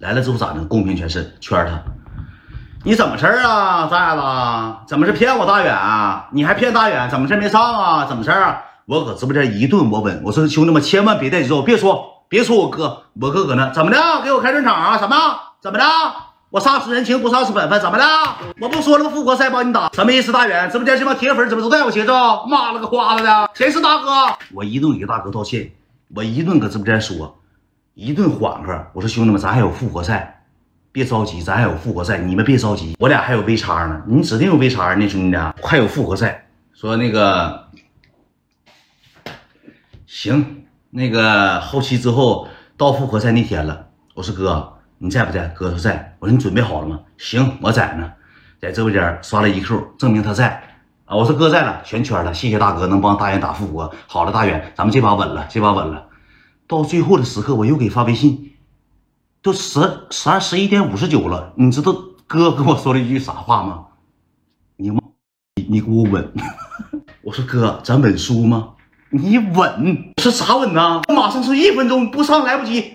[0.00, 0.62] 来了之后咋的？
[0.64, 1.80] 公平全是圈他。
[2.84, 4.22] 你怎么事儿啊，崽子？
[4.86, 5.74] 怎么是骗我大远？
[6.32, 7.08] 你还骗大远？
[7.10, 8.04] 怎么事没上啊？
[8.06, 8.62] 怎么事儿？
[8.86, 13.98] 我搁直播间一顿我问，我说兄弟们千万别带节奏，别说别说我哥，我哥搁那怎么的？
[14.22, 14.98] 给我开专场啊？
[14.98, 15.16] 什么？
[15.60, 15.84] 怎么的？
[16.50, 17.80] 我丧失人情不丧失本分？
[17.80, 18.04] 怎么的？
[18.60, 19.10] 我不说了吗？
[19.10, 20.30] 复活赛帮你打，什么意思？
[20.30, 22.46] 大远直播间这帮铁粉怎么都带我节奏？
[22.46, 24.10] 妈了个瓜子的，谁是大哥？
[24.54, 25.72] 我一顿给大哥道歉，
[26.14, 27.36] 我一顿搁直播间说。
[27.96, 30.42] 一顿缓和，我说兄弟们，咱还有复活赛，
[30.92, 36.46] 别着急，咱还有复活赛，你们别着急，我俩还有 V 叉呢，你指定有 V 叉呢，兄弟，快有复活赛。
[36.74, 37.68] 说那个
[40.06, 42.46] 行，那个后期之后
[42.76, 45.46] 到复活赛那天了，我说哥你在不在？
[45.48, 46.16] 哥说在。
[46.18, 47.00] 我说你准备好了吗？
[47.16, 48.12] 行，我在呢，
[48.60, 50.62] 在直播间刷了一 Q，证明他在
[51.06, 51.16] 啊。
[51.16, 53.90] 我说哥在了，全圈了，谢谢大哥能帮大远打复活。
[54.06, 56.05] 好了，大远，咱们这把稳了，这把稳了。
[56.68, 58.52] 到最后的时刻，我又给发微信，
[59.40, 59.80] 都十
[60.10, 61.52] 十二十一点五十九了。
[61.56, 61.94] 你知道
[62.26, 63.84] 哥跟我说了一句啥话吗？
[64.76, 65.00] 你你
[65.68, 66.32] 你给我稳！
[67.22, 68.70] 我说哥，咱稳输吗？
[69.10, 71.00] 你稳是啥稳呢？
[71.08, 71.14] 我？
[71.14, 72.94] 马上是一分钟不上来不及。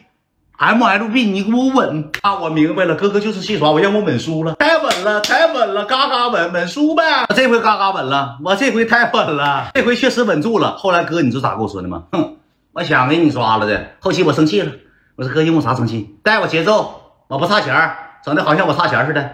[0.59, 2.35] MLB，你给我稳啊！
[2.39, 7.25] 我明白了，哥哥就是戏耍我，让我稳输了，太稳了，太稳了，嘎嘎稳稳输呗。
[7.35, 10.77] 这回嘎嘎稳了，我这回太稳了，这回确实稳住了。
[10.77, 12.03] 后来哥，你知道咋跟我说的吗？
[12.11, 12.35] 哼。
[12.73, 14.71] 我想给你刷了的，后期我生气了。
[15.17, 16.15] 我说哥，因为啥生气？
[16.23, 17.75] 带我节奏，我不差钱
[18.23, 19.29] 整的好像我差钱似的。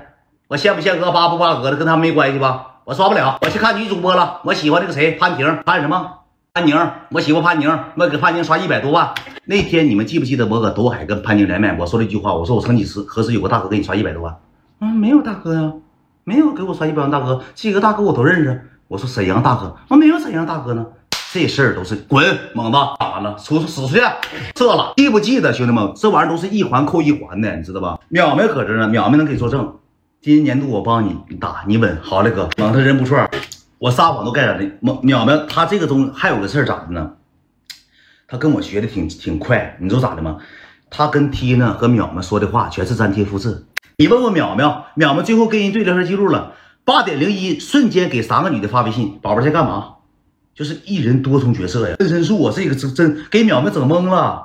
[0.48, 2.80] 我羡不羡哥，巴不巴哥的，跟他们没关系吧？
[2.84, 4.42] 我刷不了，我去看女主播了。
[4.44, 6.14] 我喜欢那个谁，潘婷，潘什么？
[6.52, 6.76] 潘宁，
[7.12, 9.14] 我喜欢潘宁，我给潘宁刷一百多万。
[9.46, 14.36] 那天你们记不记得我搁东海跟潘宁连麦，我说了一句话，我说我曾几何时有个大哥给你刷一百多万？
[14.82, 15.74] 嗯，没有大哥呀，
[16.24, 18.70] 没有给我刷一百万大哥，几个大哥我都认识。
[18.88, 20.86] 我说沈阳大哥，我没有沈阳大哥呢。
[21.34, 24.02] 这事儿都是滚，猛子打完了，出出使出去，
[24.56, 24.94] 撤了。
[24.96, 25.92] 记不记得兄弟们？
[25.96, 28.00] 这玩意儿都是一环扣一环的，你知道吧？
[28.12, 29.76] 淼淼搁这呢，淼淼能给作证。
[30.22, 32.00] 今年年度我帮你打，你稳。
[32.02, 33.30] 好嘞，哥，猛子人不错，
[33.78, 34.64] 我撒谎都盖上的。
[34.82, 37.12] 淼淼淼他这个东还有个事儿咋的呢？
[38.28, 40.38] 他跟我学的挺挺快，你知道咋的吗？
[40.90, 43.66] 他跟 T 呢和淼淼说的话全是粘贴复制。
[43.98, 46.54] 你问问淼淼，淼淼最后跟人对聊天记录了，
[46.86, 49.96] 八点零一瞬间给三个女的发微信，宝宝在干嘛？
[50.58, 54.44] 就是一人多重角色呀，分身术啊，这个真真给淼淼整懵了，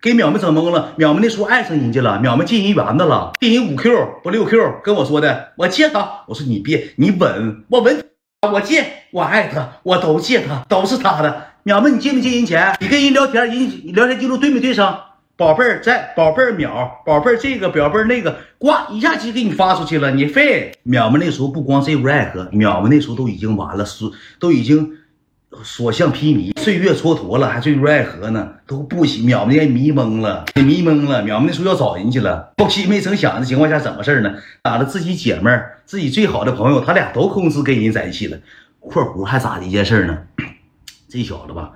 [0.00, 0.94] 给淼淼整懵了。
[0.96, 3.90] 淼淼那时候爱上人家了，淼淼进人园子了，进人五 Q
[4.22, 6.22] 不六 Q，跟我说的，我借他。
[6.26, 8.02] 我说你别，你稳，我稳，
[8.50, 11.48] 我借，我爱他，我都借他，都是他的。
[11.66, 12.74] 淼淼，你借没借人钱？
[12.80, 14.98] 你跟人聊天，人聊天记录对没对上？
[15.36, 20.72] 宝贝儿在，宝贝儿淼，宝贝儿这个，宝贝那个，呱一下就给你发出去了，你废。
[20.86, 24.06] 淼淼那时候不光这屋爱喝，淼淼那时候都已经完了，是
[24.40, 24.96] 都已经。
[25.62, 29.26] 所向披靡，岁月蹉跎了，还坠入爱河呢，都不行。
[29.26, 31.22] 淼淼迷蒙了，给迷蒙了。
[31.22, 34.34] 淼淼那时候要找人去了，后期没成想的情况下，怎么事呢？
[34.62, 35.50] 打了自己姐妹，
[35.84, 38.38] 自己最好的朋友，他俩都公司跟人在一起了。
[38.80, 40.18] 括弧还咋的一件事呢？
[41.08, 41.72] 这小子吧，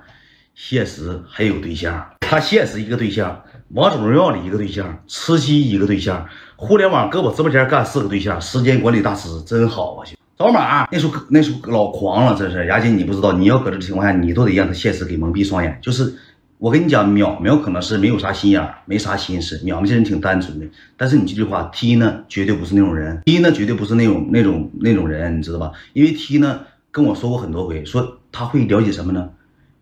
[0.55, 10.03] 现实还有对象，他现实一个对象，王者荣耀里一个对象，吃鸡一个对象，互联网搁我直播间干四个对象，时间管理大师真好啊，
[10.37, 15.79] 找马，那时候那时候老狂了，真是雅姐，你不知道，你要搁这情况下，你都得让他现实给蒙蔽双眼。
[15.81, 16.13] 就是
[16.59, 19.57] 我跟你讲，淼淼可能是没有啥心眼，没啥心思。
[19.65, 25.71] 淼淼这人挺单纯的，但是你这句话，T 呢绝对不是那种人，T 呢绝对不是那种那种那种人，你知道吧？
[25.93, 26.59] 因为 T 呢
[26.91, 29.27] 跟我说过很多回，说他会了解什么呢？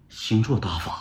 [0.07, 0.93] 星座大法、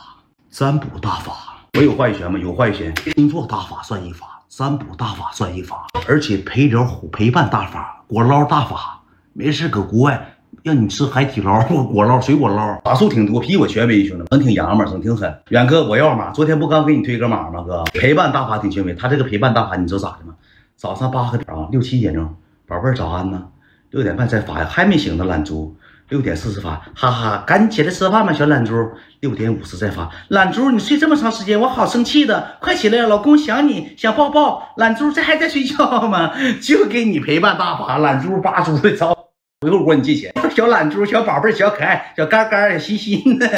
[0.51, 1.69] 占卜大法。
[1.79, 2.41] 我有话语权吗？
[2.41, 2.93] 有话语权。
[3.15, 8.94] 星座大法算一法，占卜大法算一法，而且陪聊虎陪伴大法、果捞大法。
[9.37, 11.61] 没事，搁国外让你吃海底捞、
[11.93, 15.37] 果捞、水果捞，把数挺多，比我权威，兄弟们，挺洋们，整挺狠。
[15.49, 17.63] 远哥，我要码，昨天不刚给你推个码吗？
[17.63, 20.35] 哥，陪伴大法挺权威，他这个陪伴大法，你知道咋的吗？
[20.77, 22.33] 早上八个点啊，六七点钟，
[22.69, 23.43] 宝贝儿早安呢，
[23.91, 25.77] 六点半再发呀，还没醒呢，懒猪。
[26.11, 28.75] 六点四十发，哈哈，赶紧起来吃饭吧，小懒猪。
[29.21, 34.75] 六点五十再发，懒猪，你睡这么长时间，我好生气的，快起来呀，老公想你，想抱抱。
[34.77, 36.33] 懒猪，这还在睡觉吗？
[36.61, 39.17] 就给你陪伴大法，懒猪八猪的操。
[39.65, 43.49] 回后我你借钱，小懒猪、小宝贝小可爱、小嘎嘎小欣欣的，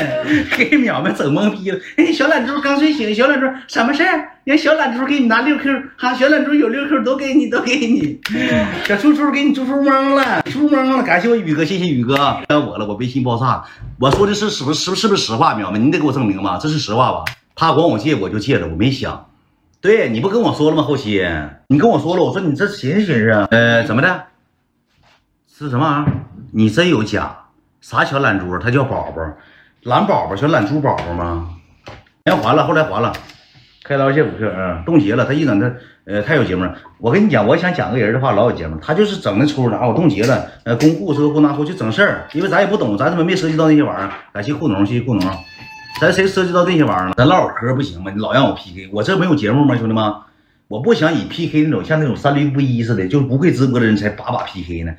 [0.56, 1.78] 给淼淼整懵逼了。
[1.96, 4.28] 哎，小懒猪刚睡醒，小懒猪什么事儿？
[4.44, 8.20] 让小懒猪给你拿六 Q，哈，小懒猪有六 Q 都给你，都给你。
[8.84, 11.02] 小猪猪给你猪猪懵了，猪懵了。
[11.02, 12.36] 感谢我宇哥，谢谢宇哥。
[12.46, 13.64] 该我了，我微信爆炸。
[13.98, 15.54] 我说的是是不是是不是实话？
[15.54, 17.24] 淼淼，你得给我证明吧，这是实话吧？
[17.56, 19.26] 他管我借，我就借了，我没想。
[19.80, 20.84] 对你不跟我说了吗？
[20.84, 21.26] 后期
[21.66, 24.22] 你跟我说了，我说你这寻思寻思啊，呃，怎么的？
[25.58, 26.12] 是什么玩意儿？
[26.52, 27.34] 你真有假？
[27.80, 28.58] 啥小懒猪？
[28.58, 29.22] 他叫宝宝，
[29.84, 31.48] 懒宝宝，小懒猪宝宝吗？
[32.26, 33.10] 钱还了，后来还了。
[33.82, 35.24] 开刀谢补课，嗯，冻结了。
[35.24, 35.72] 他一整他
[36.04, 36.76] 呃太有节目了。
[36.98, 38.76] 我跟你讲，我想讲个人的话老有节目。
[38.82, 40.46] 他就是整那出的啊，我冻结了。
[40.64, 44.10] 呃，公护车公拿户就整事儿，因为咱也不懂，咱他妈没涉及到那些玩意儿。
[44.34, 45.26] 感谢库农，谢谢库农。
[46.02, 47.14] 咱谁涉及到那些玩意儿了？
[47.16, 48.12] 咱唠会嗑不行吗？
[48.14, 50.04] 你老让我 PK，我这没有节目吗，兄弟们？
[50.68, 54.94] 我不想以 PK 那种像那种三驴不一似的，就是不会直播的人才把把 PK 呢。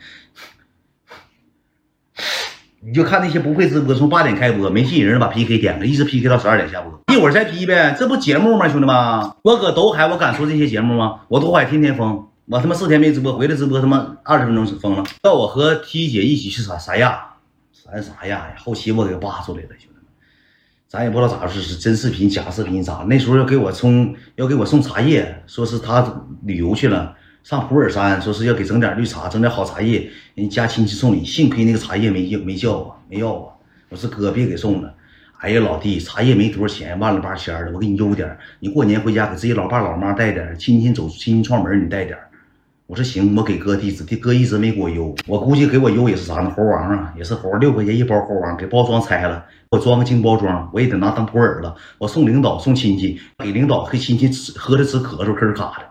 [2.80, 8.96] 你就看那些不会直播，从八点开播没吸引人，把 PK 点了，一直 PK 到十二点下播，一会儿再 P 呗，这不节目吗，兄弟们？
[9.44, 11.22] 我搁斗海，我敢说这些节目吗？
[11.28, 15.04] 我斗海天天封，我他妈四天没直播，回来直播他妈二十分钟封了。
[15.22, 17.34] 到我和 T 姐一起去撒撒亚，
[17.74, 18.56] 三啥亚呀？
[18.58, 19.70] 后期我给扒出来了，
[20.88, 23.06] 咱也不知道咋回事，是真视频假视频咋？
[23.10, 27.14] 那时候要给我送要给我送茶叶，说是他旅游去了。
[27.44, 31.26] 上普洱山，说是要给整点绿茶，整点好茶叶，人家亲戚送礼。
[31.26, 33.54] 幸亏那个茶叶没要，没叫我，没要我。
[33.90, 34.94] 我说哥，别给送了。
[35.40, 38.38] 哎呀，老弟，茶叶没多少钱，万了八千的，我给你邮点。
[38.60, 42.18] 你过年回家给自己老爸老妈带点，亲戚走亲戚串门你带点。
[42.88, 45.14] 我说行，我给哥地址，哥一直没给我邮。
[45.28, 46.50] 我估计给我邮也是啥呢？
[46.56, 51.76] 猴王啊，也是猴，六块钱一包猴王，给包装拆了，我装个精包装，我也得拿当普洱了。
[51.98, 55.86] 我送领导送亲戚，给领导和亲戚吃喝的直咳嗽，咳卡的。